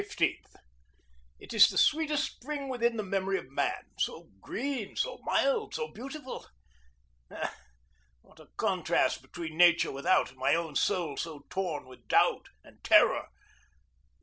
[1.39, 3.83] It is the sweetest spring within the memory of man.
[3.99, 6.47] So green, so mild, so beautiful!
[7.29, 7.53] Ah,
[8.23, 12.83] what a contrast between nature without and my own soul so torn with doubt and
[12.83, 13.27] terror!